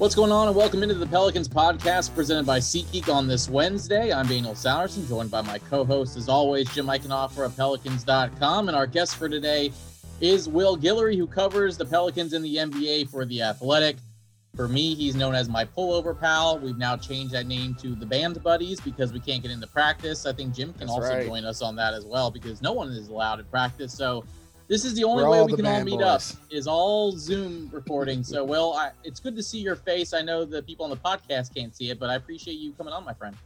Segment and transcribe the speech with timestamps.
[0.00, 4.10] What's going on, and welcome into the Pelicans podcast presented by SeatGeek on this Wednesday.
[4.14, 8.68] I'm Daniel Sallerson, joined by my co host, as always, Jim Eichenhofer of Pelicans.com.
[8.68, 9.70] And our guest for today
[10.22, 13.96] is Will Guillory, who covers the Pelicans in the NBA for The Athletic.
[14.56, 16.58] For me, he's known as my pullover pal.
[16.58, 20.24] We've now changed that name to the Band Buddies because we can't get into practice.
[20.24, 21.26] I think Jim can That's also right.
[21.26, 23.92] join us on that as well because no one is allowed to practice.
[23.92, 24.24] So
[24.70, 26.36] this is the only We're way we can all meet boys.
[26.36, 28.22] up is all Zoom recording.
[28.22, 30.14] So, Will, I, it's good to see your face.
[30.14, 32.92] I know the people on the podcast can't see it, but I appreciate you coming
[32.92, 33.36] on, my friend.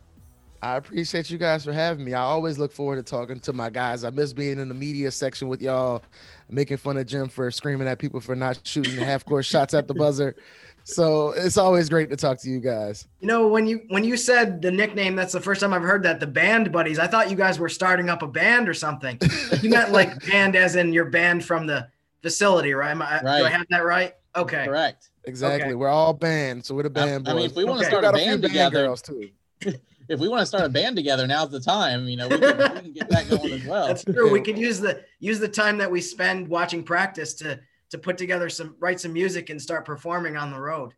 [0.61, 2.13] I appreciate you guys for having me.
[2.13, 4.05] I always look forward to talking to my guys.
[4.05, 6.03] I miss being in the media section with y'all,
[6.51, 9.89] making fun of Jim for screaming at people for not shooting half court shots at
[9.89, 10.37] the buzzer.
[10.85, 13.09] So it's always great to talk to you guys.
[13.21, 16.03] You know, when you when you said the nickname, that's the first time I've heard
[16.03, 16.21] that.
[16.21, 16.99] The band buddies.
[16.99, 19.19] I thought you guys were starting up a band or something.
[19.51, 21.89] Like you meant like band as in your band from the
[22.23, 22.91] facility, right?
[22.91, 24.15] Am I, Do I have that right?
[24.37, 24.65] Okay.
[24.67, 25.11] Correct.
[25.25, 25.69] Exactly.
[25.69, 25.75] Okay.
[25.75, 27.91] We're all band, so we're the band I, I mean, if we want to Okay.
[27.91, 29.31] start a got a few band band together, girls too.
[30.09, 32.07] if we want to start a band together, now's the time.
[32.09, 33.87] You know, we can, we can get that going as well.
[33.87, 34.31] That's true.
[34.31, 37.59] We could use the use the time that we spend watching practice to
[37.91, 40.93] to put together some write some music and start performing on the road.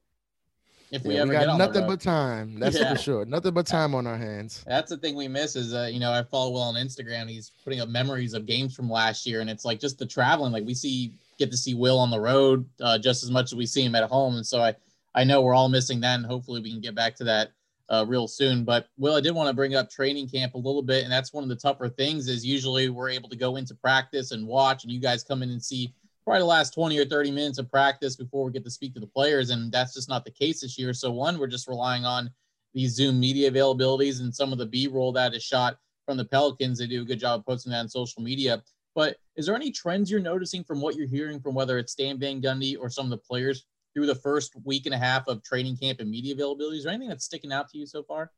[0.93, 1.89] if we Yeah, ever we get got on the nothing road.
[1.89, 2.61] but time.
[2.61, 2.95] That's Yeah.
[2.95, 3.25] for sure.
[3.25, 4.63] Nothing but time on our hands.
[4.69, 7.29] That's the thing we miss is, uh, you know, I follow Will on Instagram.
[7.29, 10.53] He's putting up memories of games from last year, and it's like just the traveling.
[10.53, 13.57] Like we see, get to see Will on the road uh, just as much as
[13.57, 14.77] we see him at home, and so I,
[15.17, 17.51] I know we're all missing that, and hopefully we can get back to that
[17.89, 18.63] uh, real soon.
[18.65, 21.33] But Will, I did want to bring up training camp a little bit, and that's
[21.33, 22.29] one of the tougher things.
[22.29, 25.51] Is usually we're able to go into practice and watch, and you guys come in
[25.51, 25.93] and see
[26.27, 29.01] probably the last 20 or 30 minutes of practice before we get to speak to
[29.01, 30.93] the players, and that's just not the case this year.
[30.93, 32.29] So one, we're just relying on
[32.75, 36.81] these Zoom media availabilities and some of the B-roll that is shot from the Pelicans.
[36.81, 38.61] They do a good job of posting that on social media.
[38.97, 42.19] But is there any trends you're noticing from what you're hearing from whether it's Stan
[42.19, 45.45] Van Gundy or some of the players through the first week and a half of
[45.45, 46.79] training camp and media availability?
[46.79, 48.33] Is there anything that's sticking out to you so far?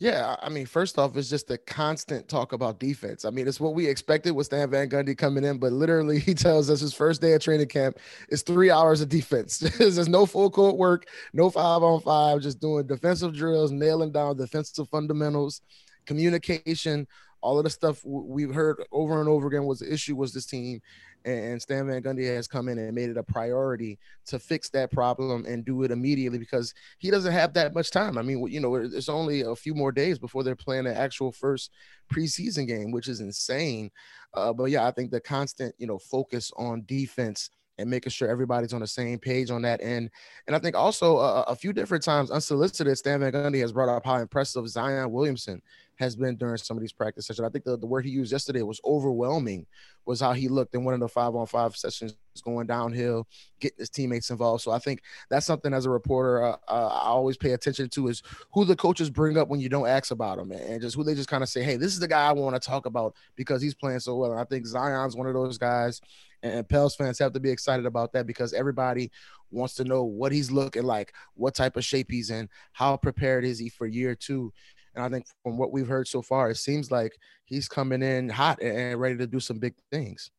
[0.00, 3.24] Yeah, I mean, first off, it's just the constant talk about defense.
[3.24, 6.34] I mean, it's what we expected with Stan Van Gundy coming in, but literally, he
[6.34, 7.98] tells us his first day at training camp
[8.28, 9.58] is three hours of defense.
[9.78, 14.36] There's no full court work, no five on five, just doing defensive drills, nailing down
[14.36, 15.62] defensive fundamentals,
[16.06, 17.08] communication,
[17.40, 20.46] all of the stuff we've heard over and over again was the issue was this
[20.46, 20.80] team.
[21.24, 24.90] And Stan Van Gundy has come in and made it a priority to fix that
[24.90, 28.16] problem and do it immediately because he doesn't have that much time.
[28.16, 31.32] I mean, you know, it's only a few more days before they're playing the actual
[31.32, 31.70] first
[32.12, 33.90] preseason game, which is insane.
[34.34, 38.28] Uh, but yeah, I think the constant, you know, focus on defense and making sure
[38.28, 40.10] everybody's on the same page on that end.
[40.46, 43.88] And I think also uh, a few different times, unsolicited, Stan Van Gundy has brought
[43.88, 45.62] up how impressive Zion Williamson
[45.98, 47.44] has been during some of these practice sessions.
[47.44, 49.66] I think the, the word he used yesterday was overwhelming,
[50.06, 53.26] was how he looked in one of the five on five sessions going downhill,
[53.58, 54.62] getting his teammates involved.
[54.62, 58.08] So I think that's something as a reporter uh, uh, I always pay attention to
[58.08, 58.22] is
[58.54, 61.16] who the coaches bring up when you don't ask about them and just who they
[61.16, 63.60] just kind of say, hey, this is the guy I want to talk about because
[63.60, 64.30] he's playing so well.
[64.30, 66.00] And I think Zion's one of those guys,
[66.42, 69.10] and Pels fans have to be excited about that because everybody
[69.50, 73.44] wants to know what he's looking like, what type of shape he's in, how prepared
[73.44, 74.52] is he for year two.
[74.94, 78.28] And I think from what we've heard so far, it seems like he's coming in
[78.28, 80.30] hot and ready to do some big things.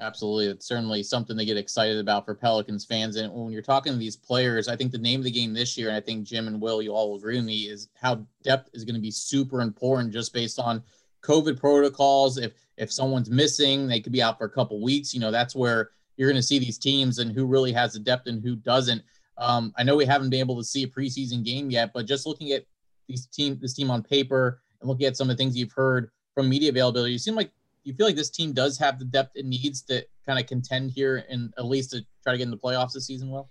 [0.00, 0.46] Absolutely.
[0.46, 3.14] It's certainly something to get excited about for Pelicans fans.
[3.16, 5.78] And when you're talking to these players, I think the name of the game this
[5.78, 8.70] year, and I think Jim and Will, you all agree with me, is how depth
[8.74, 10.82] is going to be super important just based on
[11.22, 12.38] COVID protocols.
[12.38, 15.14] If if someone's missing, they could be out for a couple weeks.
[15.14, 17.98] You know, that's where you're going to see these teams and who really has the
[17.98, 19.02] depth and who doesn't.
[19.38, 22.26] Um, I know we haven't been able to see a preseason game yet, but just
[22.26, 22.64] looking at
[23.08, 26.10] these team, this team on paper, and looking at some of the things you've heard
[26.34, 27.50] from media availability, you seem like
[27.84, 30.90] you feel like this team does have the depth it needs to kind of contend
[30.90, 33.30] here and at least to try to get in the playoffs this season.
[33.30, 33.50] Well,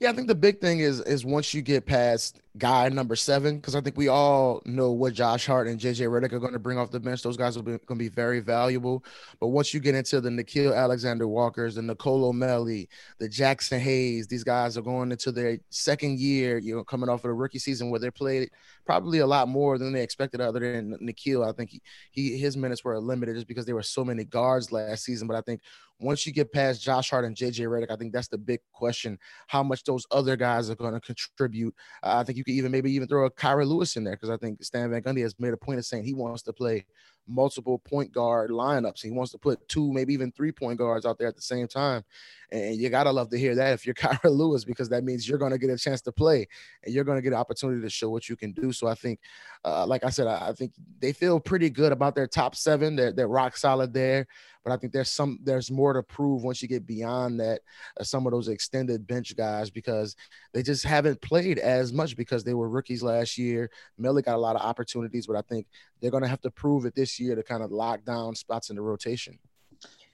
[0.00, 3.56] Yeah, I think the big thing is is once you get past guy number seven,
[3.56, 6.58] because I think we all know what Josh Hart and JJ Redick are going to
[6.58, 7.22] bring off the bench.
[7.22, 9.04] Those guys are going to be very valuable.
[9.40, 12.88] But once you get into the Nickeil Alexander Walkers, the Nicolo Melli,
[13.18, 17.20] the Jaxson Hayes, these guys are going into their second year, you know, coming off
[17.20, 18.50] of the rookie season where they played
[18.84, 21.48] probably a lot more than they expected other than Nickeil.
[21.48, 21.80] I think he,
[22.10, 25.26] he his minutes were limited just because there were so many guards last season.
[25.26, 25.60] But I think
[26.02, 29.18] once you get past Josh Hart and JJ Redick, I think that's the big question:
[29.46, 31.74] how much those other guys are going to contribute.
[32.02, 34.30] Uh, I think you could even maybe even throw a Kira Lewis in there because
[34.30, 36.84] I think Stan Van Gundy has made a point of saying he wants to play
[37.28, 39.02] multiple point guard lineups.
[39.02, 41.68] He wants to put two, maybe even three point guards out there at the same
[41.68, 42.02] time.
[42.50, 45.38] And you gotta love to hear that if you're Kira Lewis, because that means you're
[45.38, 46.46] gonna get a chance to play
[46.82, 48.72] and you're gonna get an opportunity to show what you can do.
[48.72, 49.20] So I think,
[49.64, 52.96] uh, like I said, I, I, think they feel pretty good about their top seven.
[52.96, 54.26] They're they're rock solid there.
[54.64, 57.62] But I think there's some there's more to prove once you get beyond that.
[57.98, 60.14] Uh, some of those extended bench guys because
[60.52, 63.70] they just haven't played as much because they were rookies last year.
[64.00, 65.66] Melli got a lot of opportunities, but I think
[66.02, 68.68] they're going to have to prove it this year to kind of lock down spots
[68.68, 69.38] in the rotation.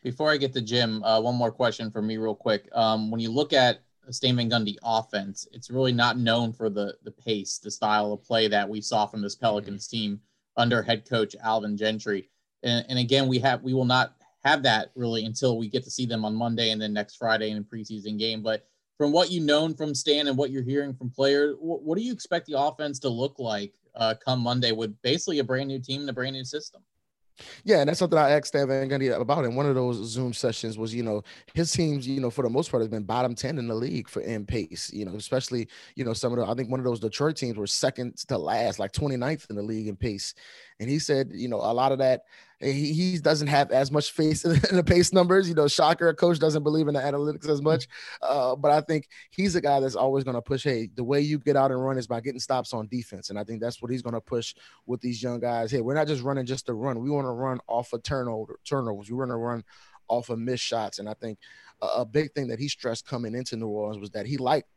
[0.04, 2.68] Before I get to Jim, uh, one more question for me, real quick.
[2.72, 3.80] Um, when you look at
[4.10, 8.22] Stan Van Gundy offense, it's really not known for the the pace, the style of
[8.22, 9.96] play that we saw from this Pelicans mm-hmm.
[9.96, 10.20] team
[10.56, 12.30] under head coach Alvin Gentry.
[12.62, 14.14] And, and, again, we have we will not
[14.44, 17.50] have that really until we get to see them on Monday and then next Friday
[17.50, 18.42] in a preseason game.
[18.42, 21.98] But from what you've known from Stan and what you're hearing from players, what, what
[21.98, 25.68] do you expect the offense to look like uh, come Monday with basically a brand
[25.68, 26.82] new team and a brand new system?
[27.64, 30.32] Yeah, and that's something I asked Stan Van Gundy about in one of those Zoom
[30.32, 31.22] sessions was, you know,
[31.54, 34.08] his teams, you know, for the most part has been bottom 10 in the league
[34.08, 36.84] for in pace, you know, especially, you know, some of the, I think one of
[36.84, 40.34] those Detroit teams were second to last, like 29th in the league in pace.
[40.80, 42.22] And he said, you know, a lot of that
[42.60, 45.48] he, he doesn't have as much faith in the pace numbers.
[45.48, 47.86] You know, shocker, coach doesn't believe in the analytics as much.
[48.20, 50.64] Uh, but I think he's a guy that's always going to push.
[50.64, 53.38] Hey, the way you get out and run is by getting stops on defense, and
[53.38, 54.54] I think that's what he's going to push
[54.86, 55.70] with these young guys.
[55.70, 57.00] Hey, we're not just running just to run.
[57.00, 59.10] We want to run off of turnover turnovers.
[59.10, 59.62] We want to run
[60.08, 61.38] off of missed shots, and I think
[61.80, 64.68] a, a big thing that he stressed coming into New Orleans was that he liked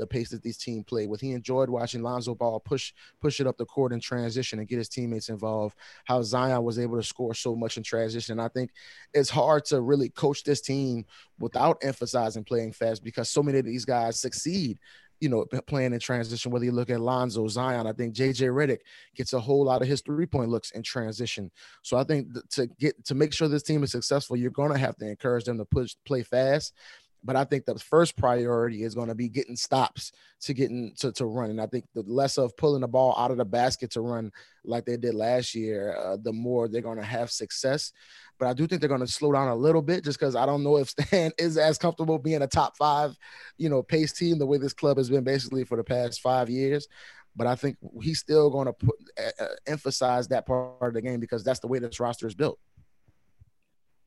[0.00, 1.20] the pace that these teams play with.
[1.20, 4.78] He enjoyed watching Lonzo Ball push push it up the court in transition and get
[4.78, 5.76] his teammates involved.
[6.04, 8.40] How Zion was able to score so much in transition.
[8.40, 8.72] I think
[9.14, 11.04] it's hard to really coach this team
[11.38, 14.78] without emphasizing playing fast because so many of these guys succeed
[15.20, 18.78] you know, playing in transition, whether you look at Lonzo, Zion, I think JJ Redick
[19.14, 21.50] gets a whole lot of his three point looks in transition.
[21.82, 24.78] So I think to get to make sure this team is successful, you're going to
[24.78, 26.72] have to encourage them to push play fast
[27.22, 30.12] but I think the first priority is going to be getting stops
[30.42, 31.50] to getting to, to run.
[31.50, 34.32] And I think the less of pulling the ball out of the basket to run
[34.64, 37.92] like they did last year, uh, the more they're going to have success.
[38.38, 40.46] But I do think they're going to slow down a little bit just because I
[40.46, 43.16] don't know if Stan is as comfortable being a top five,
[43.58, 46.48] you know, pace team the way this club has been basically for the past five
[46.48, 46.88] years.
[47.36, 51.20] But I think he's still going to put uh, emphasize that part of the game
[51.20, 52.58] because that's the way this roster is built.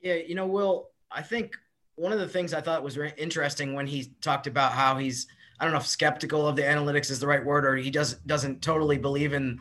[0.02, 1.56] Yeah, you know, Will, I think
[1.96, 5.28] one of the things I thought was interesting when he talked about how he's
[5.60, 8.16] I don't know if skeptical of the analytics is the right word or he does
[8.26, 9.60] doesn't totally believe in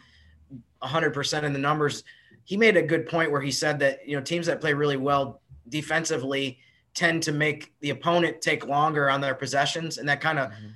[0.83, 2.05] 100% in the numbers.
[2.45, 4.97] He made a good point where he said that you know teams that play really
[4.97, 6.59] well defensively
[6.95, 10.69] tend to make the opponent take longer on their possessions and that kind of mm-hmm.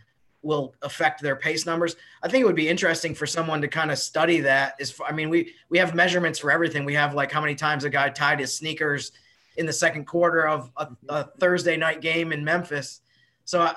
[0.43, 1.97] will affect their pace numbers.
[2.23, 5.13] I think it would be interesting for someone to kind of study that is I
[5.13, 6.85] mean we we have measurements for everything.
[6.85, 9.13] We have like how many times a guy tied his sneakers
[9.57, 13.01] in the second quarter of a, a Thursday night game in Memphis.
[13.45, 13.75] So I,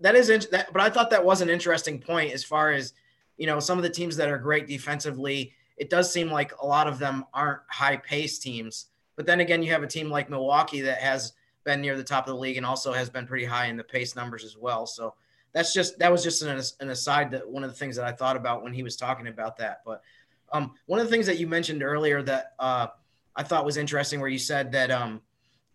[0.00, 2.94] that is, that, but I thought that was an interesting point as far as,
[3.36, 5.52] you know, some of the teams that are great defensively.
[5.76, 8.86] It does seem like a lot of them aren't high pace teams.
[9.16, 11.32] But then again, you have a team like Milwaukee that has
[11.64, 13.84] been near the top of the league and also has been pretty high in the
[13.84, 14.86] pace numbers as well.
[14.86, 15.14] So
[15.52, 18.12] that's just that was just an, an aside that one of the things that I
[18.12, 19.82] thought about when he was talking about that.
[19.84, 20.02] But
[20.52, 22.88] um, one of the things that you mentioned earlier that uh,
[23.40, 25.22] I thought was interesting, where you said that um,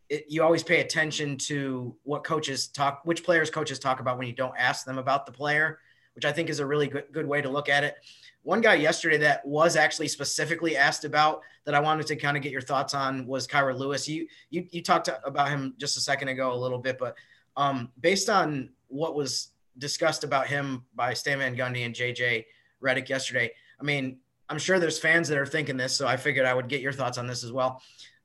[0.07, 4.27] it, you always pay attention to what coaches talk, which players coaches talk about when
[4.27, 5.79] you don't ask them about the player,
[6.13, 7.95] which I think is a really good good way to look at it.
[8.43, 12.43] One guy yesterday that was actually specifically asked about that I wanted to kind of
[12.43, 14.07] get your thoughts on was Kira Lewis.
[14.07, 17.15] You you you talked about him just a second ago a little bit, but
[17.57, 22.45] um, based on what was discussed about him by Stan Van Gundy and JJ
[22.79, 26.45] Redick yesterday, I mean, I'm sure there's fans that are thinking this, so I figured
[26.45, 27.81] I would get your thoughts on this as well.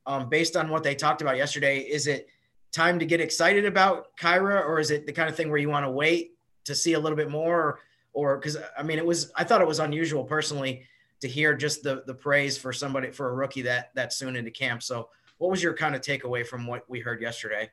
[0.07, 2.29] Um, based on what they talked about yesterday, is it
[2.73, 5.69] time to get excited about Kira, or is it the kind of thing where you
[5.69, 6.33] want to wait
[6.65, 7.81] to see a little bit more?
[8.13, 10.85] Or because I mean, it was I thought it was unusual personally
[11.21, 14.51] to hear just the the praise for somebody for a rookie that that soon into
[14.51, 14.83] camp.
[14.83, 15.09] So,
[15.39, 17.71] what was your kind of takeaway from what we heard yesterday?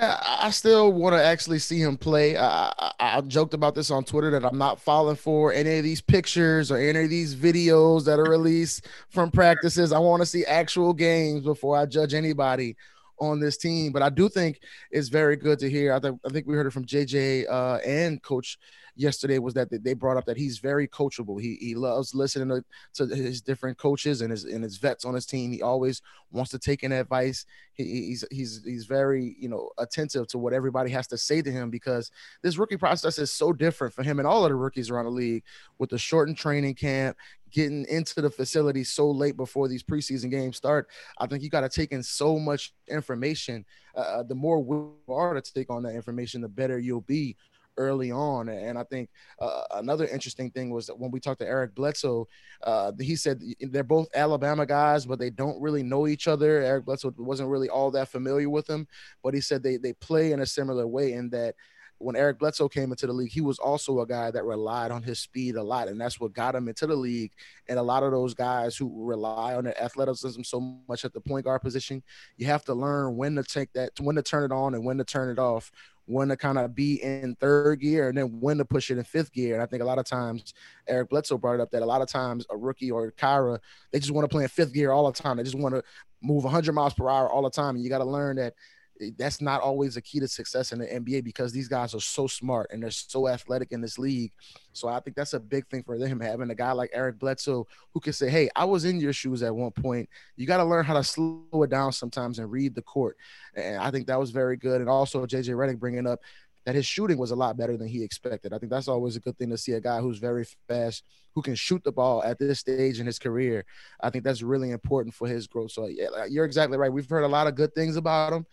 [0.00, 2.38] Yeah, I still want to actually see him play.
[2.38, 5.84] I, I, I, joked about this on Twitter that I'm not falling for any of
[5.84, 9.92] these pictures or any of these videos that are released from practices.
[9.92, 12.76] I want to see actual games before I judge anybody
[13.18, 13.92] on this team.
[13.92, 14.60] But I do think
[14.90, 15.92] it's very good to hear.
[15.92, 18.58] I think I think we heard it from JJ uh, and Coach
[18.96, 21.40] yesterday was that they brought up that he's very coachable.
[21.40, 22.62] He he loves listening
[22.94, 25.52] to, to his different coaches and his and his vets on his team.
[25.52, 27.46] He always wants to take in advice.
[27.72, 31.50] He, he's he's he's very you know attentive to what everybody has to say to
[31.50, 32.10] him because
[32.42, 35.10] this rookie process is so different for him and all of the rookies around the
[35.10, 35.44] league
[35.78, 37.16] with the shortened training camp,
[37.50, 40.88] getting into the facility so late before these preseason games start.
[41.18, 43.64] I think you got to take in so much information.
[43.96, 44.76] Uh, the more we
[45.12, 47.36] are to take on that information, the better you'll be
[47.76, 48.48] early on.
[48.48, 52.28] And I think uh, another interesting thing was that when we talked to Eric Bledsoe,
[52.62, 56.60] uh, he said they're both Alabama guys, but they don't really know each other.
[56.60, 58.86] Eric Bledsoe wasn't really all that familiar with them,
[59.22, 61.54] but he said they they play in a similar way in that
[61.98, 65.02] when Eric Bledsoe came into the league, he was also a guy that relied on
[65.02, 67.32] his speed a lot, and that's what got him into the league.
[67.68, 71.20] And a lot of those guys who rely on their athleticism so much at the
[71.20, 72.02] point guard position,
[72.36, 74.98] you have to learn when to take that, when to turn it on and when
[74.98, 75.70] to turn it off,
[76.06, 79.04] when to kind of be in third gear, and then when to push it in
[79.04, 79.54] fifth gear.
[79.54, 80.54] And I think a lot of times,
[80.86, 83.58] Eric Bledsoe brought it up that a lot of times a rookie or Kira,
[83.90, 85.36] they just want to play in fifth gear all the time.
[85.36, 85.82] They just want to
[86.22, 88.54] move 100 miles per hour all the time, and you got to learn that
[89.00, 92.00] Eh, that's not always a key to success in the NBA because these guys are
[92.00, 94.32] so smart and they're so athletic in this league.
[94.72, 97.66] So I think that's a big thing for them having a guy like Eric Bledsoe
[97.92, 100.08] who can say, "Hey, I was in your shoes at one point.
[100.36, 103.16] You got to learn how to slow it down sometimes and read the court."
[103.54, 104.80] And I think that was very good.
[104.80, 106.20] And also JJ Redick bringing up
[106.64, 108.52] that his shooting was a lot better than he expected.
[108.52, 111.42] I think that's always a good thing to see a guy who's very fast, who
[111.42, 113.66] can shoot the ball at this stage in his career.
[114.00, 115.72] I think that's really important for his growth.
[115.72, 116.92] So yeah, you're exactly right.
[116.92, 118.46] We've heard a lot of good things about him.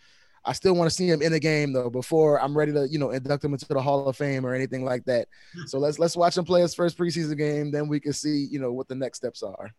[0.43, 2.98] I still want to see him in the game though before I'm ready to, you
[2.98, 5.27] know, induct him into the Hall of Fame or anything like that.
[5.67, 8.60] So let's let's watch him play his first preseason game, then we can see, you
[8.60, 9.71] know, what the next steps are.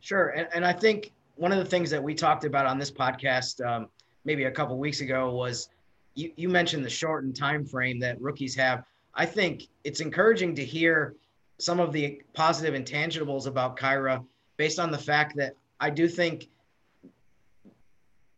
[0.00, 2.90] Sure, and, and I think one of the things that we talked about on this
[2.90, 3.88] podcast um,
[4.24, 5.68] maybe a couple weeks ago was
[6.14, 8.84] you, you mentioned the shortened time frame that rookies have.
[9.14, 11.14] I think it's encouraging to hear
[11.58, 14.24] some of the positive intangibles about Kira
[14.56, 16.48] based on the fact that I do think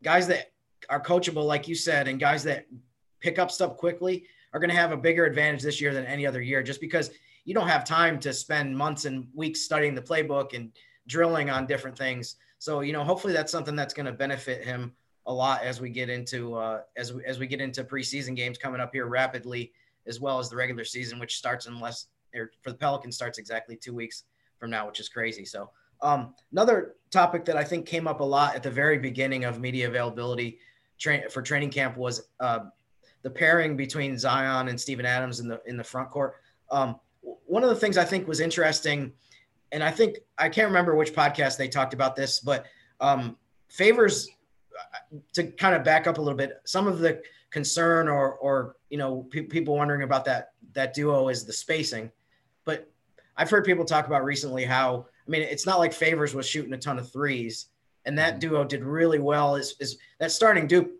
[0.02, 0.51] guys that
[0.88, 2.66] are coachable, like you said, and guys that
[3.20, 6.26] pick up stuff quickly are going to have a bigger advantage this year than any
[6.26, 7.10] other year, just because
[7.44, 10.72] you don't have time to spend months and weeks studying the playbook and
[11.06, 12.36] drilling on different things.
[12.58, 14.92] So, you know, hopefully that's something that's going to benefit him
[15.26, 18.58] a lot as we get into uh, as we, as we get into preseason games
[18.58, 19.72] coming up here rapidly,
[20.06, 23.38] as well as the regular season, which starts in less or for the Pelicans starts
[23.38, 24.24] exactly two weeks
[24.58, 25.44] from now, which is crazy.
[25.44, 25.70] So,
[26.02, 29.60] um, another topic that I think came up a lot at the very beginning of
[29.60, 30.58] media availability
[31.02, 32.60] train for training camp was uh,
[33.22, 36.34] the pairing between Zion and Steven Adams in the in the front court.
[36.70, 36.96] Um,
[37.46, 39.12] one of the things I think was interesting,
[39.72, 42.66] and I think I can't remember which podcast they talked about this, but
[43.00, 43.36] um,
[43.68, 44.28] favors
[44.78, 46.60] uh, to kind of back up a little bit.
[46.64, 51.28] Some of the concern or or you know pe- people wondering about that that duo
[51.28, 52.10] is the spacing,
[52.64, 52.90] but
[53.36, 56.72] I've heard people talk about recently how I mean it's not like Favors was shooting
[56.72, 57.66] a ton of threes
[58.04, 58.50] and that mm-hmm.
[58.50, 59.56] duo did really well.
[59.56, 60.92] Is is that starting dupe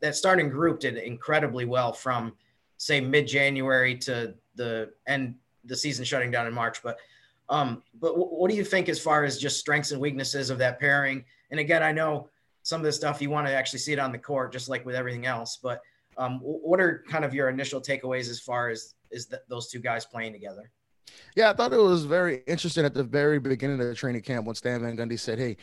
[0.00, 2.34] that starting group did incredibly well from
[2.76, 5.34] say mid January to the end
[5.64, 6.82] the season shutting down in March.
[6.82, 6.98] But
[7.48, 10.58] um, but w- what do you think as far as just strengths and weaknesses of
[10.58, 11.24] that pairing?
[11.50, 12.28] And again, I know
[12.62, 14.84] some of the stuff you want to actually see it on the court, just like
[14.84, 15.58] with everything else.
[15.62, 15.80] But
[16.18, 19.78] um, what are kind of your initial takeaways as far as is th- those two
[19.78, 20.70] guys playing together?
[21.34, 24.44] Yeah, I thought it was very interesting at the very beginning of the training camp
[24.46, 25.56] when Stan Van Gundy said, "Hey,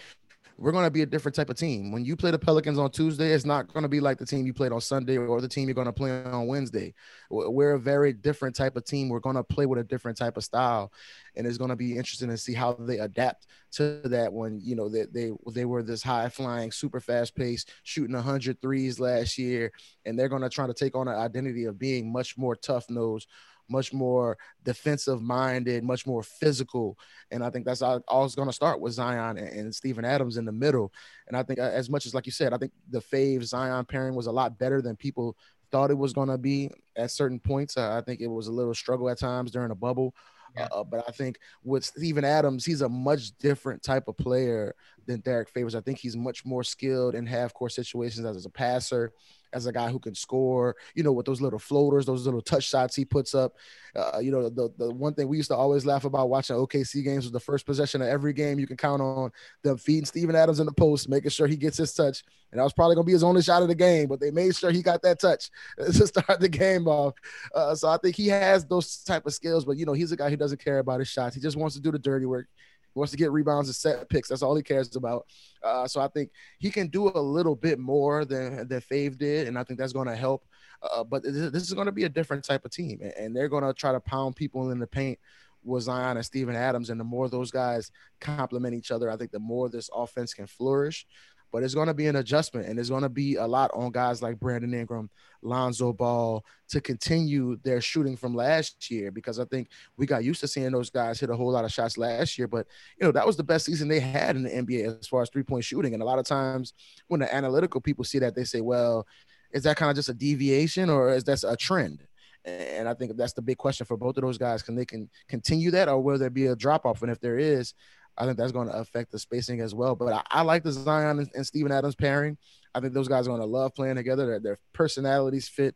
[0.57, 1.91] we're going to be a different type of team.
[1.91, 4.45] When you play the Pelicans on Tuesday, it's not going to be like the team
[4.45, 6.93] you played on Sunday or the team you're going to play on Wednesday.
[7.29, 9.09] We're a very different type of team.
[9.09, 10.93] We're going to play with a different type of style,
[11.35, 14.31] and it's going to be interesting to see how they adapt to that.
[14.31, 18.61] When you know they they, they were this high flying, super fast pace, shooting 100
[18.61, 19.71] threes last year,
[20.05, 22.89] and they're going to try to take on an identity of being much more tough
[22.89, 23.27] nose
[23.69, 26.97] much more defensive minded, much more physical.
[27.31, 30.05] And I think that's all, all it's going to start with Zion and, and Steven
[30.05, 30.91] Adams in the middle.
[31.27, 33.85] And I think, uh, as much as, like you said, I think the Fave Zion
[33.85, 35.35] pairing was a lot better than people
[35.71, 37.75] thought it was going to be at certain points.
[37.75, 40.13] Uh, I think it was a little struggle at times during the bubble.
[40.55, 40.69] Yeah.
[40.71, 44.73] Uh, but I think with Steven Adams, he's a much different type of player
[45.05, 45.75] than Derrick Favors.
[45.75, 49.11] I think he's much more skilled in half court situations as a passer
[49.55, 52.65] as a guy who can score, you know, with those little floaters, those little touch
[52.65, 53.53] shots he puts up.
[53.95, 57.01] Uh, you know, the, the one thing we used to always laugh about watching OKC
[57.05, 59.31] games was the first possession of every game you can count on
[59.63, 62.21] them feeding Steven Adams in the post, making sure he gets his touch.
[62.51, 64.29] And that was probably going to be his only shot of the game, but they
[64.29, 67.13] made sure he got that touch to start the game off.
[67.53, 70.17] Uh, so I think he has those type of skills, but, you know, he's a
[70.17, 71.33] guy who doesn't care about his shots.
[71.33, 72.47] He just wants to do the dirty work.
[72.95, 74.29] Wants to get rebounds and set picks.
[74.29, 75.27] That's all he cares about.
[75.61, 79.47] Uh, so I think he can do a little bit more than than Fave did,
[79.47, 80.45] and I think that's going to help.
[80.81, 83.63] Uh, but this is going to be a different type of team, and they're going
[83.63, 85.19] to try to pound people in the paint
[85.63, 86.89] with Zion and Steven Adams.
[86.89, 90.47] And the more those guys complement each other, I think the more this offense can
[90.47, 91.05] flourish.
[91.51, 93.91] But it's going to be an adjustment and it's going to be a lot on
[93.91, 95.09] guys like Brandon Ingram,
[95.41, 100.41] Lonzo Ball to continue their shooting from last year because I think we got used
[100.41, 102.47] to seeing those guys hit a whole lot of shots last year.
[102.47, 102.67] But,
[102.99, 105.29] you know, that was the best season they had in the NBA as far as
[105.29, 105.93] three point shooting.
[105.93, 106.73] And a lot of times
[107.07, 109.07] when the analytical people see that, they say, well,
[109.51, 112.05] is that kind of just a deviation or is that a trend?
[112.43, 114.61] And I think that's the big question for both of those guys.
[114.61, 117.01] Can they can continue that or will there be a drop off?
[117.01, 117.73] And if there is,
[118.17, 119.95] I think that's going to affect the spacing as well.
[119.95, 122.37] But I, I like the Zion and, Steven Adams pairing.
[122.73, 124.25] I think those guys are going to love playing together.
[124.25, 125.75] Their, their, personalities fit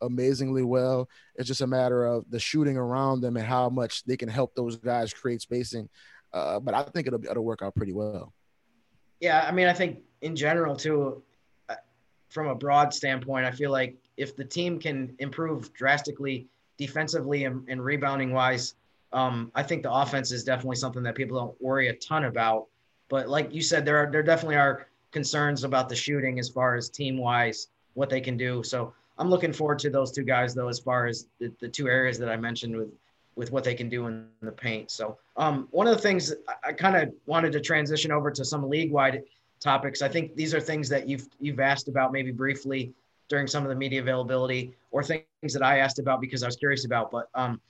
[0.00, 1.08] amazingly well.
[1.36, 4.54] It's just a matter of the shooting around them and how much they can help
[4.54, 5.88] those guys create spacing.
[6.32, 8.32] Uh, but I think it'll, it'll work out pretty well.
[9.20, 11.22] Yeah, I mean, I think in general too,
[11.68, 11.74] uh,
[12.28, 17.68] from a broad standpoint, I feel like if the team can improve drastically defensively and,
[17.68, 18.74] and rebounding wise,
[19.12, 22.66] um, I think the offense is definitely something that people don't worry a ton about.
[23.08, 26.76] But like you said, there are there definitely are concerns about the shooting as far
[26.76, 28.62] as team wise what they can do.
[28.62, 31.88] So I'm looking forward to those two guys though, as far as the, the two
[31.88, 32.90] areas that I mentioned with
[33.36, 34.90] with what they can do in the paint.
[34.90, 36.32] So um, one of the things
[36.64, 39.22] I, kind of wanted to transition over to some league wide
[39.60, 40.02] topics.
[40.02, 42.92] I think these are things that you've you've asked about maybe briefly
[43.28, 46.56] during some of the media availability or things that I asked about because I was
[46.56, 47.10] curious about.
[47.10, 47.60] But um,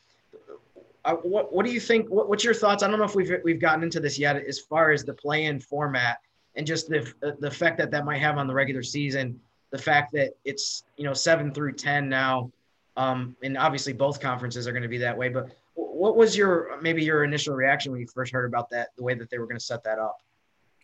[1.04, 2.08] uh, what what do you think?
[2.08, 2.82] What, what's your thoughts?
[2.82, 5.60] I don't know if we've we've gotten into this yet, as far as the play-in
[5.60, 6.18] format
[6.56, 9.40] and just the the effect that that might have on the regular season.
[9.70, 12.50] The fact that it's you know seven through ten now,
[12.96, 15.28] um, and obviously both conferences are going to be that way.
[15.28, 18.88] But what was your maybe your initial reaction when you first heard about that?
[18.96, 20.18] The way that they were going to set that up.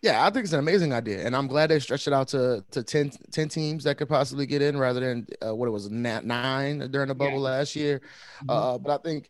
[0.03, 2.63] Yeah, I think it's an amazing idea, and I'm glad they stretched it out to
[2.71, 5.89] to 10, 10 teams that could possibly get in rather than uh, what it was
[5.89, 7.57] nine during the bubble yeah.
[7.57, 8.01] last year.
[8.39, 8.49] Mm-hmm.
[8.49, 9.29] Uh, but I think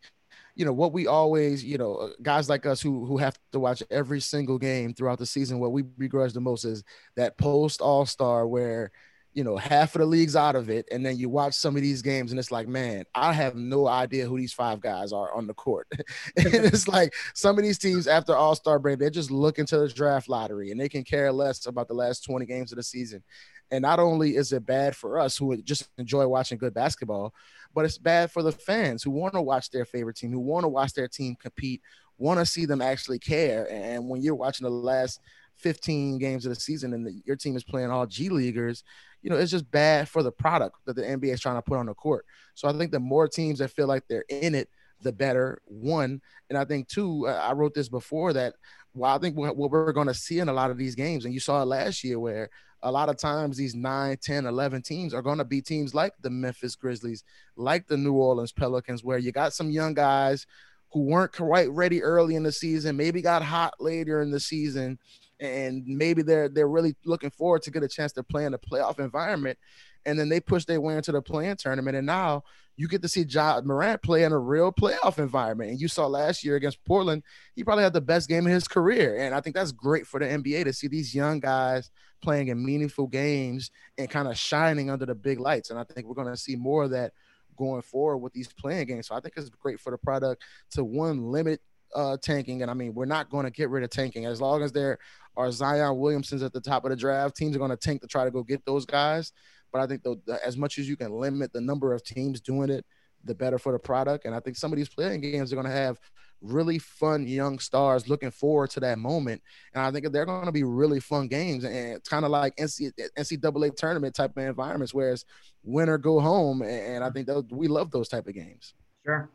[0.58, 3.60] you know what we always you know uh, guys like us who who have to
[3.60, 6.82] watch every single game throughout the season what we begrudge the most is
[7.16, 8.90] that post all-star where
[9.34, 11.82] you know half of the league's out of it and then you watch some of
[11.82, 15.32] these games and it's like man i have no idea who these five guys are
[15.32, 15.86] on the court.
[16.36, 19.88] And it's like some of these teams after all-star break they're just looking to the
[19.88, 23.22] draft lottery and they can care less about the last 20 games of the season
[23.70, 27.34] and not only is it bad for us who just enjoy watching good basketball,
[27.74, 30.64] but it's bad for the fans who want to watch their favorite team, who want
[30.64, 31.82] to watch their team compete,
[32.16, 33.70] want to see them actually care.
[33.70, 35.20] And when you're watching the last
[35.56, 38.84] 15 games of the season and the, your team is playing all G Leaguers,
[39.22, 41.78] you know, it's just bad for the product that the NBA is trying to put
[41.78, 42.24] on the court.
[42.54, 44.68] So I think the more teams that feel like they're in it,
[45.02, 45.60] the better.
[45.66, 48.54] One, and I think two, uh, I wrote this before that.
[48.94, 51.32] Well, I think what we're going to see in a lot of these games, and
[51.32, 52.50] you saw it last year where
[52.82, 56.12] a lot of times these 9 10 11 teams are going to be teams like
[56.20, 57.24] the memphis grizzlies
[57.56, 60.46] like the new orleans pelicans where you got some young guys
[60.92, 64.98] who weren't quite ready early in the season maybe got hot later in the season
[65.40, 68.58] and maybe they're they're really looking forward to get a chance to play in a
[68.58, 69.58] playoff environment
[70.06, 72.42] and then they push their way into the play-in tournament and now
[72.78, 75.72] you get to see Ja Morant play in a real playoff environment.
[75.72, 77.24] And you saw last year against Portland,
[77.56, 79.16] he probably had the best game of his career.
[79.18, 82.64] And I think that's great for the NBA to see these young guys playing in
[82.64, 85.70] meaningful games and kind of shining under the big lights.
[85.70, 87.12] And I think we're going to see more of that
[87.56, 89.08] going forward with these play-in games.
[89.08, 91.60] So I think it's great for the product to one limit
[91.94, 92.62] uh, tanking.
[92.62, 94.98] And I mean, we're not going to get rid of tanking as long as there
[95.36, 97.36] are Zion Williamsons at the top of the draft.
[97.36, 99.32] Teams are going to tank to try to go get those guys.
[99.72, 102.40] But I think the, the, as much as you can limit the number of teams
[102.40, 102.84] doing it,
[103.24, 104.24] the better for the product.
[104.24, 105.98] And I think some of these play-in games are going to have
[106.40, 109.42] really fun young stars looking forward to that moment.
[109.74, 113.76] And I think they're going to be really fun games and kind of like NCAA
[113.76, 115.24] tournament type of environments, whereas
[115.64, 116.62] win or go home.
[116.62, 118.74] And I think we love those type of games.
[119.04, 119.28] Sure.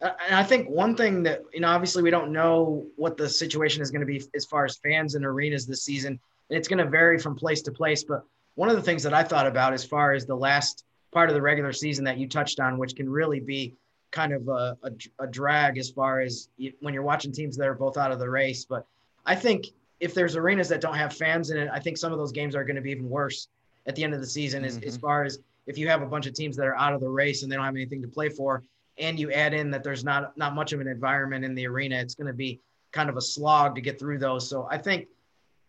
[0.00, 3.28] Uh, and I think one thing that, you know, obviously we don't know what the
[3.28, 6.20] situation is going to be as far as fans and arenas this season.
[6.50, 8.04] And it's going to vary from place to place.
[8.04, 8.22] But
[8.54, 11.34] one of the things that I thought about as far as the last part of
[11.34, 13.74] the regular season that you touched on, which can really be
[14.10, 14.90] kind of a, a,
[15.20, 18.18] a drag as far as you, when you're watching teams that are both out of
[18.18, 18.64] the race.
[18.64, 18.86] But
[19.24, 19.66] I think
[20.00, 22.54] if there's arenas that don't have fans in it, I think some of those games
[22.54, 23.48] are going to be even worse
[23.86, 24.62] at the end of the season.
[24.62, 24.78] Mm-hmm.
[24.78, 27.00] As, as far as if you have a bunch of teams that are out of
[27.00, 28.62] the race and they don't have anything to play for,
[28.98, 31.96] and you add in that there's not not much of an environment in the arena,
[31.96, 32.60] it's going to be
[32.92, 34.48] kind of a slog to get through those.
[34.48, 35.08] So I think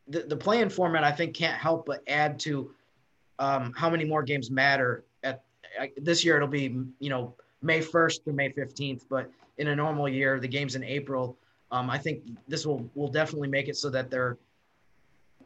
[0.07, 2.71] the, the play-in format I think can't help but add to
[3.39, 5.03] um, how many more games matter.
[5.23, 5.43] At
[5.97, 10.07] this year, it'll be you know May 1st to May 15th, but in a normal
[10.07, 11.37] year, the games in April.
[11.71, 14.37] Um, I think this will will definitely make it so that there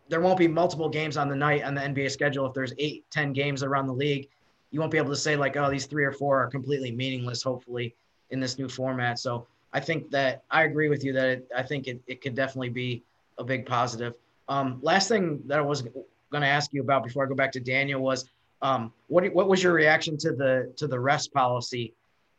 [0.10, 2.46] there won't be multiple games on the night on the NBA schedule.
[2.46, 4.28] If there's eight, ten games around the league,
[4.72, 7.42] you won't be able to say like, oh, these three or four are completely meaningless.
[7.42, 7.96] Hopefully,
[8.30, 9.20] in this new format.
[9.20, 12.36] So I think that I agree with you that it, I think it, it could
[12.36, 13.04] definitely be
[13.38, 14.14] a big positive.
[14.50, 17.52] Um, last thing that I was going to ask you about before I go back
[17.54, 18.30] to Daniel was
[18.62, 21.94] um, what what was your reaction to the to the rest policy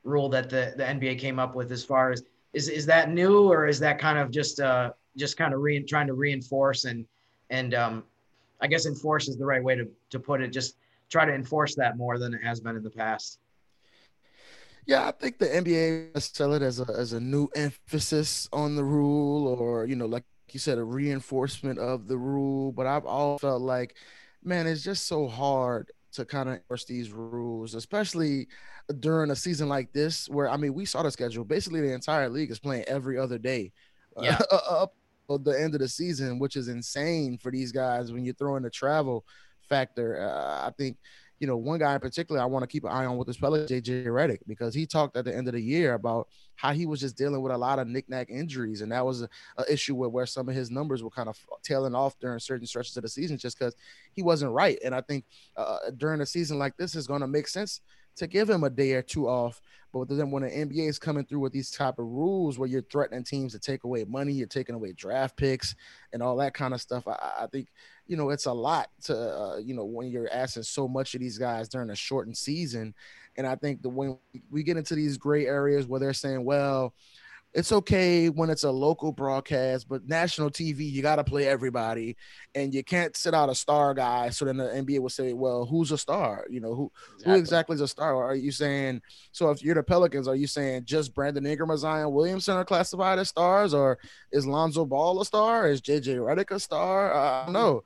[0.04, 3.50] rule that the, the NBA came up with as far as is is that new
[3.50, 7.06] or is that kind of just uh just kind of re- trying to reinforce and
[7.50, 8.04] and um,
[8.60, 10.48] I guess enforce is the right way to to put it.
[10.48, 10.76] Just
[11.08, 13.38] try to enforce that more than it has been in the past.
[14.86, 18.84] Yeah, I think the NBA sell it as a as a new emphasis on the
[18.84, 22.72] rule, or you know, like you said, a reinforcement of the rule.
[22.72, 23.94] But I've all felt like,
[24.42, 28.48] man, it's just so hard to kind of enforce these rules, especially
[29.00, 31.44] during a season like this, where I mean, we saw the schedule.
[31.44, 33.72] Basically, the entire league is playing every other day.
[34.20, 34.38] Yeah.
[34.50, 34.94] Uh, up
[35.28, 38.62] the end of the season, which is insane for these guys when you throw in
[38.62, 39.24] the travel
[39.68, 40.20] factor.
[40.20, 40.98] Uh, I think
[41.42, 43.36] you know, one guy in particular I want to keep an eye on with this
[43.36, 46.86] fella, JJ Redick, because he talked at the end of the year about how he
[46.86, 48.80] was just dealing with a lot of knickknack injuries.
[48.80, 49.28] And that was a,
[49.68, 52.96] issue where, where some of his numbers were kind of tailing off during certain stretches
[52.96, 53.74] of the season just because
[54.12, 54.78] he wasn't right.
[54.84, 55.24] And I think
[55.56, 57.80] uh, during a season like this is going to make sense
[58.16, 59.60] to give him a day or two off.
[59.92, 62.82] But then when the NBA is coming through with these type of rules where you're
[62.82, 65.74] threatening teams to take away money, you're taking away draft picks
[66.12, 67.66] and all that kind of stuff, I, I think
[68.06, 71.20] you know it's a lot to uh, you know when you're asking so much of
[71.20, 72.94] these guys during a shortened season.
[73.36, 74.18] And I think the when
[74.50, 76.94] we get into these gray areas where they're saying, well,
[77.54, 82.16] it's okay when it's a local broadcast, but national TV, you got to play everybody,
[82.54, 84.30] and you can't sit out a star guy.
[84.30, 86.46] So then the NBA will say, "Well, who's a star?
[86.48, 87.32] You know, who exactly.
[87.32, 88.24] who exactly is a star?
[88.24, 89.50] Are you saying so?
[89.50, 93.18] If you're the Pelicans, are you saying just Brandon Ingram or Zion Williamson are classified
[93.18, 93.98] as stars, or
[94.30, 95.68] is Lonzo Ball a star?
[95.68, 97.12] Is JJ Redick a star?
[97.12, 97.82] Uh, I don't know.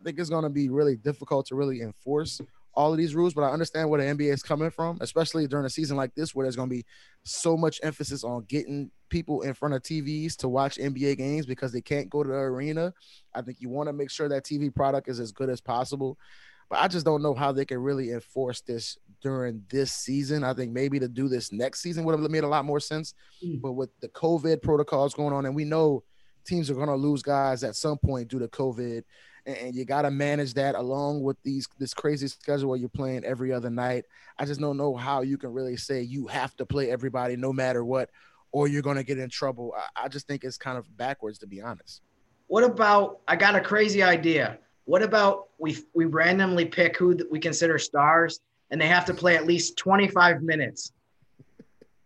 [0.00, 2.40] I think it's going to be really difficult to really enforce
[2.76, 5.66] all of these rules, but I understand where the NBA is coming from, especially during
[5.66, 6.84] a season like this where there's going to be
[7.22, 11.72] so much emphasis on getting people in front of TVs to watch NBA games because
[11.72, 12.92] they can't go to the arena.
[13.34, 16.18] I think you want to make sure that TV product is as good as possible.
[16.70, 20.42] But I just don't know how they can really enforce this during this season.
[20.42, 23.14] I think maybe to do this next season would have made a lot more sense.
[23.44, 23.60] Mm.
[23.60, 26.04] But with the COVID protocols going on, and we know
[26.44, 29.02] teams are going to lose guys at some point due to COVID
[29.46, 33.24] and you got to manage that along with these this crazy schedule where you're playing
[33.24, 34.04] every other night.
[34.38, 37.52] I just don't know how you can really say you have to play everybody no
[37.52, 38.10] matter what,
[38.52, 39.74] or you're going to get in trouble.
[39.76, 42.02] I, I just think it's kind of backwards to be honest.
[42.46, 43.20] What about?
[43.28, 44.58] I got a crazy idea.
[44.86, 49.36] What about we we randomly pick who we consider stars, and they have to play
[49.36, 50.92] at least 25 minutes.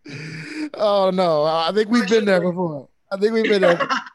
[0.75, 1.45] oh no!
[1.45, 2.89] I think we've been there before.
[3.11, 3.79] I think we've been there.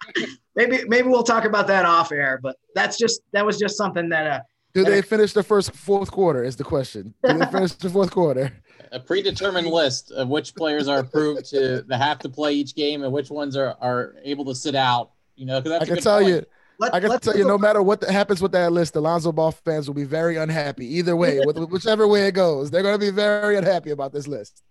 [0.56, 2.40] maybe maybe we'll talk about that off air.
[2.42, 4.28] But that's just that was just something that.
[4.28, 4.40] Uh,
[4.74, 6.44] Do they finish the first fourth quarter?
[6.44, 7.14] Is the question.
[7.24, 8.52] Do they finish the fourth quarter?
[8.92, 13.04] A predetermined list of which players are approved to, to have to play each game
[13.04, 15.12] and which ones are, are able to sit out.
[15.36, 16.30] You know, because I can tell point.
[16.30, 16.46] you.
[16.80, 19.32] Let, I can tell you, no matter what the, happens with that list, the Lonzo
[19.32, 20.98] Ball fans will be very unhappy.
[20.98, 24.64] Either way, whichever way it goes, they're going to be very unhappy about this list.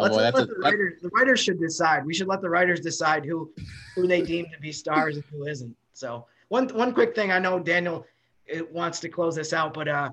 [0.00, 1.02] Oh, Let's boy, let a, the writers.
[1.02, 2.06] The writers should decide.
[2.06, 3.50] We should let the writers decide who
[3.94, 5.76] who they deem to be stars and who isn't.
[5.92, 7.30] So one one quick thing.
[7.30, 8.06] I know Daniel
[8.72, 10.10] wants to close this out, but uh,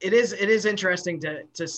[0.00, 1.68] it is it is interesting to to.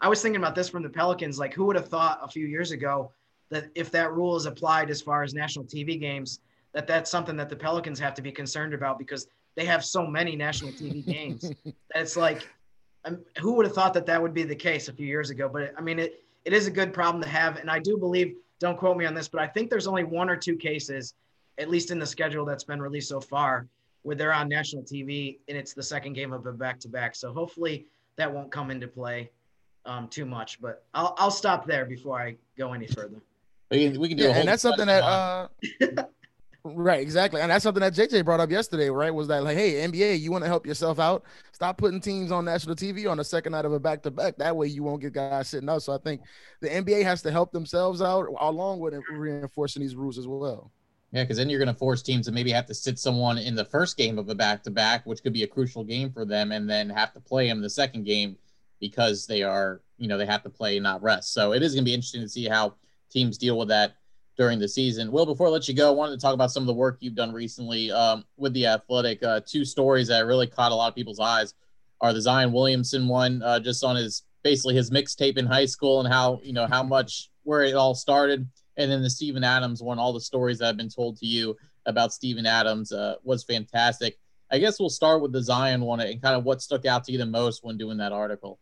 [0.00, 1.38] I was thinking about this from the Pelicans.
[1.38, 3.10] Like, who would have thought a few years ago
[3.50, 6.40] that if that rule is applied as far as national TV games,
[6.72, 10.06] that that's something that the Pelicans have to be concerned about because they have so
[10.06, 12.48] many national TV games that it's like,
[13.04, 15.48] um, who would have thought that that would be the case a few years ago?
[15.48, 17.56] But I mean, it it is a good problem to have.
[17.56, 20.30] And I do believe, don't quote me on this, but I think there's only one
[20.30, 21.12] or two cases,
[21.58, 23.66] at least in the schedule that's been released so far,
[24.02, 27.16] where they're on national TV and it's the second game of a back to back.
[27.16, 29.28] So hopefully that won't come into play
[29.84, 30.60] um, too much.
[30.60, 33.20] But I'll, I'll stop there before I go any further.
[33.72, 35.48] We can, we can do yeah, and that's something that uh,
[36.74, 37.40] Right, exactly.
[37.40, 39.14] And that's something that JJ brought up yesterday, right?
[39.14, 41.24] Was that like, hey, NBA, you want to help yourself out?
[41.52, 44.36] Stop putting teams on national TV on the second night of a back to back.
[44.38, 45.82] That way you won't get guys sitting out.
[45.82, 46.22] So I think
[46.60, 50.72] the NBA has to help themselves out along with reinforcing these rules as well.
[51.12, 53.54] Yeah, because then you're going to force teams to maybe have to sit someone in
[53.54, 56.24] the first game of a back to back, which could be a crucial game for
[56.24, 58.36] them, and then have to play them the second game
[58.80, 61.32] because they are, you know, they have to play not rest.
[61.32, 62.74] So it is going to be interesting to see how
[63.10, 63.94] teams deal with that
[64.36, 65.10] during the season.
[65.10, 66.98] Will, before I let you go, I wanted to talk about some of the work
[67.00, 69.22] you've done recently um, with the Athletic.
[69.22, 71.54] Uh, two stories that really caught a lot of people's eyes
[72.00, 76.00] are the Zion Williamson one, uh, just on his basically his mixtape in high school
[76.00, 78.46] and how you know how much where it all started,
[78.76, 81.56] and then the Steven Adams one, all the stories that have been told to you
[81.86, 84.18] about Steven Adams uh, was fantastic.
[84.50, 87.12] I guess we'll start with the Zion one and kind of what stuck out to
[87.12, 88.58] you the most when doing that article.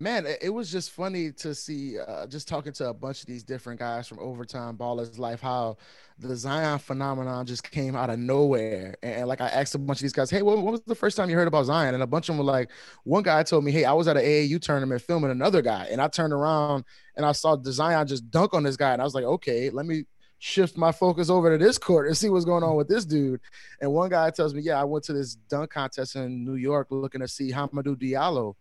[0.00, 3.42] Man, it was just funny to see, uh, just talking to a bunch of these
[3.42, 5.76] different guys from Overtime Ballislife, how
[6.20, 8.96] the Zion phenomenon just came out of nowhere.
[9.02, 11.16] And, like I asked a bunch of these guys, hey, what, what, was the first
[11.16, 11.94] time you heard about Zion?
[11.94, 12.70] And a bunch of them were like,
[13.02, 16.00] one guy told me, hey, I was at an AAU tournament filming another guy, and
[16.00, 16.84] I turned around
[17.16, 19.68] and I saw the Zion just dunk on this guy, and I was like, okay,
[19.70, 20.04] let me
[20.38, 23.40] shift my focus over to this court and see what's going on with this dude.
[23.80, 26.86] And one guy tells me, yeah, I went to this dunk contest in New York
[26.90, 28.54] looking to see Hamidou Diallo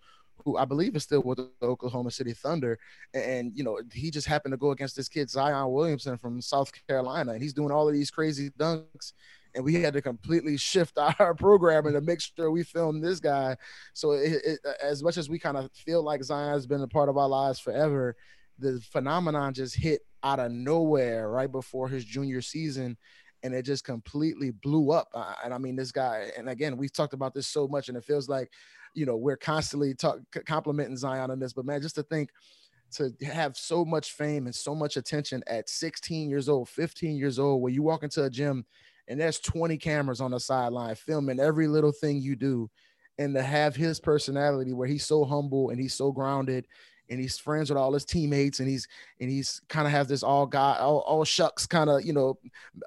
[0.47, 2.79] who I believe is still with the Oklahoma City Thunder.
[3.13, 6.71] And, you know, he just happened to go against this kid, Zion Williamson from South
[6.87, 7.33] Carolina.
[7.33, 9.11] And he's doing all of these crazy dunks.
[9.53, 13.57] And we had to completely shift our programming to make sure we film this guy.
[13.93, 16.87] So, it, it, as much as we kind of feel like Zion has been a
[16.87, 18.15] part of our lives forever,
[18.57, 22.95] the phenomenon just hit out of nowhere right before his junior season
[23.47, 25.07] and it just completely blew up.
[25.13, 27.97] Uh, and I mean, this guy, and again, we've talked about this so much, and
[27.97, 28.51] it feels like
[28.97, 32.31] you know, we're constantly talk, complimenting Zion on this, but man, just to think
[32.93, 37.37] to have so much fame and so much attention at 16 years old, 15 years
[37.37, 38.65] old, where you walk into a gym
[39.07, 42.69] and there's 20 cameras on the sideline filming every little thing you do,
[43.19, 46.65] and to have his personality where he's so humble and he's so grounded
[47.09, 48.87] and he's friends with all his teammates and he's
[49.19, 52.37] and he's kind of has this all guy all, all shucks kind of you know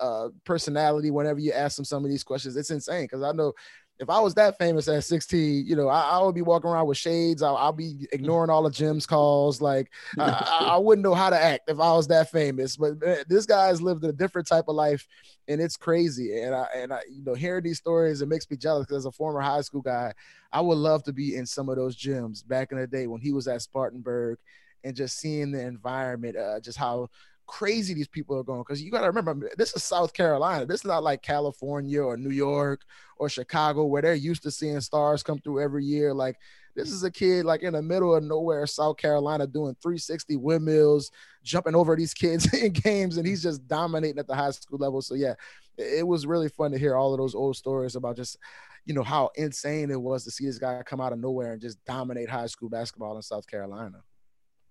[0.00, 2.56] uh personality whenever you ask him some of these questions.
[2.56, 3.52] It's insane because i know
[4.00, 6.86] if I was that famous at 16, you know, I, I would be walking around
[6.86, 7.42] with shades.
[7.42, 9.60] I'll, I'll be ignoring all of Jim's calls.
[9.60, 12.78] Like I, I, wouldn't know how to act if I was that famous.
[12.78, 15.06] But this guy's lived a different type of life,
[15.48, 16.40] and it's crazy.
[16.40, 19.06] And I and I, you know, hearing these stories, it makes me jealous because as
[19.06, 20.14] a former high school guy,
[20.50, 23.20] I would love to be in some of those gyms back in the day when
[23.20, 24.38] he was at Spartanburg,
[24.82, 27.10] and just seeing the environment, uh, just how
[27.50, 30.64] crazy these people are going because you got to remember this is South Carolina.
[30.64, 32.82] This is not like California or New York
[33.18, 36.14] or Chicago where they're used to seeing stars come through every year.
[36.14, 36.36] Like
[36.76, 41.10] this is a kid like in the middle of nowhere, South Carolina, doing 360 windmills,
[41.42, 45.02] jumping over these kids in games, and he's just dominating at the high school level.
[45.02, 45.34] So yeah,
[45.76, 48.38] it was really fun to hear all of those old stories about just
[48.86, 51.60] you know how insane it was to see this guy come out of nowhere and
[51.60, 54.02] just dominate high school basketball in South Carolina.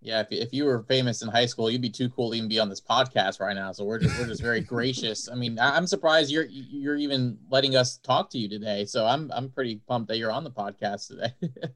[0.01, 2.47] Yeah, if, if you were famous in high school, you'd be too cool to even
[2.47, 3.73] be on this podcast right now.
[3.73, 5.27] So we're just we're just very gracious.
[5.29, 8.85] I mean, I'm surprised you're you're even letting us talk to you today.
[8.85, 11.33] So I'm I'm pretty pumped that you're on the podcast today.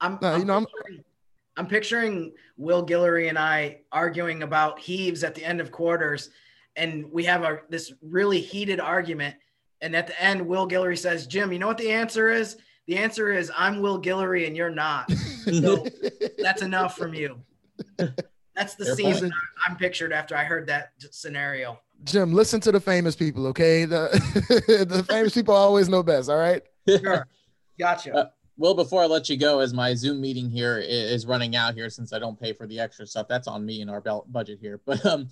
[0.00, 1.04] I'm, no, you know, I'm, picturing,
[1.56, 6.28] I'm picturing Will Guillory and I arguing about heaves at the end of quarters,
[6.76, 9.34] and we have a this really heated argument.
[9.80, 12.58] And at the end, Will Guillory says, "Jim, you know what the answer is?
[12.86, 15.86] The answer is I'm Will Guillory and you're not." So
[16.38, 17.40] that's enough from you.
[18.54, 19.32] That's the They're season
[19.66, 21.78] I'm pictured after I heard that scenario.
[22.04, 23.84] Jim, listen to the famous people, okay?
[23.84, 24.08] The
[24.88, 26.28] the famous people always know best.
[26.28, 26.62] All right.
[26.88, 27.26] Sure.
[27.78, 28.14] Gotcha.
[28.14, 31.74] Uh, well, before I let you go, as my Zoom meeting here is running out
[31.74, 34.58] here, since I don't pay for the extra stuff, that's on me and our budget
[34.60, 34.80] here.
[34.86, 35.28] But um,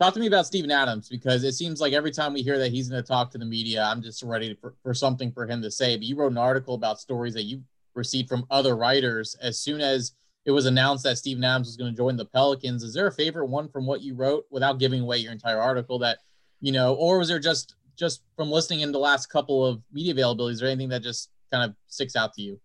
[0.00, 2.72] talk to me about Steven Adams because it seems like every time we hear that
[2.72, 5.62] he's going to talk to the media, I'm just ready for, for something for him
[5.62, 5.96] to say.
[5.96, 7.62] But you wrote an article about stories that you
[7.94, 10.12] received from other writers as soon as
[10.44, 12.82] it was announced that Steven Adams was going to join the Pelicans.
[12.82, 15.98] Is there a favorite one from what you wrote without giving away your entire article
[16.00, 16.18] that,
[16.60, 20.12] you know, or was there just just from listening in the last couple of media
[20.12, 22.60] availabilities or anything that just kind of sticks out to you?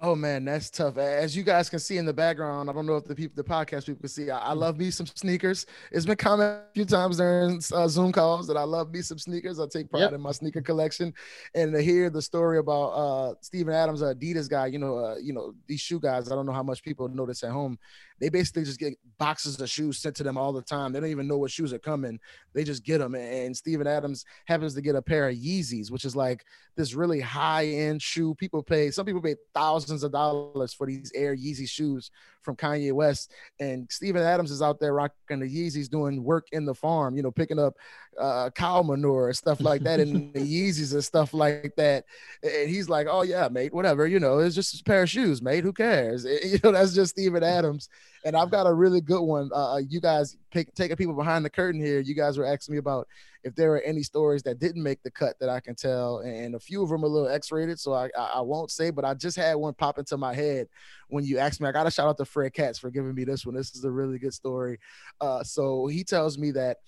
[0.00, 0.96] Oh man, that's tough.
[0.96, 3.42] As you guys can see in the background, I don't know if the people, the
[3.42, 4.30] podcast people can see.
[4.30, 5.66] I, I love me some sneakers.
[5.90, 9.18] It's been commented a few times during uh, Zoom calls that I love me some
[9.18, 9.58] sneakers.
[9.58, 10.12] I take pride yep.
[10.12, 11.12] in my sneaker collection,
[11.56, 15.32] and to hear the story about uh, Steven Adams, Adidas guy, you know, uh, you
[15.32, 16.30] know these shoe guys.
[16.30, 17.76] I don't know how much people notice at home.
[18.20, 20.92] They basically just get boxes of shoes sent to them all the time.
[20.92, 22.18] They don't even know what shoes are coming.
[22.52, 23.14] They just get them.
[23.14, 26.44] And Steven Adams happens to get a pair of Yeezys, which is like
[26.76, 28.34] this really high end shoe.
[28.34, 32.10] People pay, some people pay thousands of dollars for these Air Yeezy shoes
[32.42, 33.32] from Kanye West.
[33.60, 37.22] And Steven Adams is out there rocking the Yeezys, doing work in the farm, you
[37.22, 37.74] know, picking up
[38.18, 42.04] uh, cow manure and stuff like that, and the Yeezys and stuff like that.
[42.42, 44.06] And he's like, "Oh yeah, mate, whatever.
[44.06, 45.64] You know, it's just a pair of shoes, mate.
[45.64, 46.26] Who cares?
[46.48, 47.88] You know, that's just Steven Adams."
[48.24, 49.50] And I've got a really good one.
[49.52, 52.00] Uh, uh, you guys pick, taking people behind the curtain here.
[52.00, 53.06] You guys were asking me about
[53.44, 56.54] if there are any stories that didn't make the cut that I can tell, and
[56.54, 58.90] a few of them are a little X-rated, so I, I, I won't say.
[58.90, 60.68] But I just had one pop into my head
[61.08, 61.68] when you asked me.
[61.68, 63.54] I got to shout out to Fred Katz for giving me this one.
[63.54, 64.78] This is a really good story.
[65.20, 66.78] Uh, so he tells me that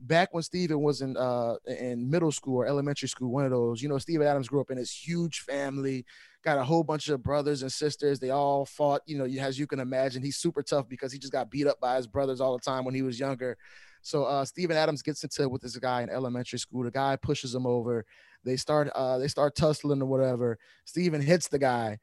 [0.00, 3.82] back when Steven was in uh, in middle school or elementary school, one of those,
[3.82, 6.04] you know, Steven Adams grew up in this huge family
[6.44, 8.18] got a whole bunch of brothers and sisters.
[8.18, 10.22] They all fought, you know, as you can imagine.
[10.22, 12.84] He's super tough because he just got beat up by his brothers all the time
[12.84, 13.56] when he was younger.
[14.02, 16.84] So uh, Steven Adams gets into it with this guy in elementary school.
[16.84, 18.04] The guy pushes him over.
[18.44, 20.58] They start uh, they start tussling or whatever.
[20.84, 21.98] Steven hits the guy,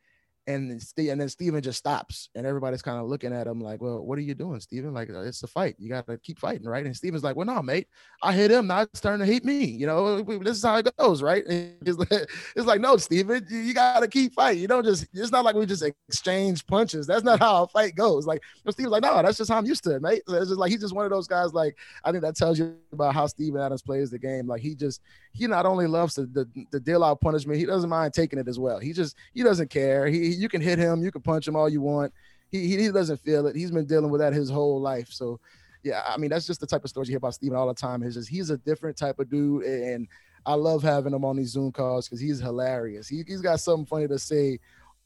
[0.48, 4.06] and and then Steven just stops, and everybody's kind of looking at him like, "Well,
[4.06, 4.94] what are you doing, Steven?
[4.94, 5.76] Like, uh, it's a fight.
[5.80, 7.88] You got to keep fighting, right?" And Steven's like, "Well, no, mate,
[8.22, 8.68] I hit him.
[8.68, 9.66] Now it's starting to hit me.
[9.66, 13.74] You know, this is how it goes, right?" it's like, it's like, "No, Steven, you,
[13.74, 14.62] got to keep fighting.
[14.62, 15.08] You don't just.
[15.14, 17.08] It's not like we just exchange punches.
[17.08, 19.84] That's not how a fight goes." Like, Steven's like, "No, that's just how I'm used
[19.86, 21.54] to it, mate." So it's just like he's just one of those guys.
[21.54, 24.48] Like, I think that tells you about how Steven Adams plays the game.
[24.48, 25.02] Like, he just
[25.34, 26.28] he not only loves to,
[26.72, 28.78] to deal out punishment, he doesn't mind taking it as well.
[28.80, 30.06] He just he doesn't care.
[30.08, 32.14] He you can hit him, you can punch him all you want.
[32.52, 33.56] He, he, doesn't feel it.
[33.56, 35.10] He's been dealing with that his whole life.
[35.12, 35.40] So
[35.84, 37.74] yeah, I mean that's just the type of stories you hear about Steven all the
[37.74, 38.02] time.
[38.02, 40.08] He's just he's a different type of dude, and
[40.46, 43.08] I love having him on these Zoom calls because he's hilarious.
[43.08, 44.60] He, he's got something funny to say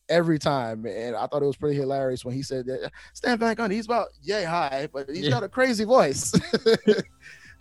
[0.09, 0.85] every time.
[0.85, 3.85] And I thought it was pretty hilarious when he said that Stan Van Gundy, he's
[3.85, 5.29] about yay high, but he's yeah.
[5.29, 6.33] got a crazy voice.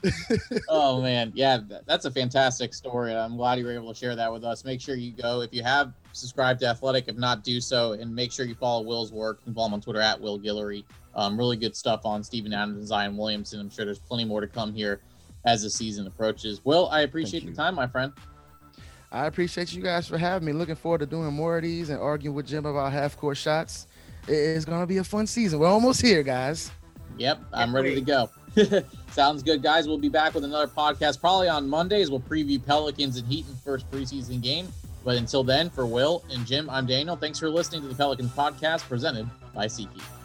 [0.68, 3.14] oh man, yeah, that's a fantastic story.
[3.14, 4.64] I'm glad you were able to share that with us.
[4.64, 8.14] Make sure you go if you have subscribed to Athletic, if not, do so, and
[8.14, 9.38] make sure you follow Will's work.
[9.40, 10.85] You can follow him on Twitter at Will Guillory.
[11.14, 13.61] Um, really good stuff on Steven Adams and Zion Williamson.
[13.61, 15.00] I'm sure there's plenty more to come here
[15.44, 16.64] as the season approaches.
[16.64, 18.12] Will, I appreciate the time, my friend.
[19.11, 20.52] I appreciate you guys for having me.
[20.52, 23.87] Looking forward to doing more of these and arguing with Jim about half court shots.
[24.26, 25.59] It's going to be a fun season.
[25.59, 26.70] We're almost here, guys.
[27.16, 28.31] Yep, I'm ready to go.
[29.12, 29.88] Sounds good, guys.
[29.88, 32.11] We'll be back with another podcast probably on Mondays.
[32.11, 34.68] We'll preview Pelicans and Heat in first preseason game.
[35.09, 37.16] But until then, for Will and Jim, I'm Daniel.
[37.16, 40.17] Thanks for listening to the Pelicans podcast presented by SeatGeek.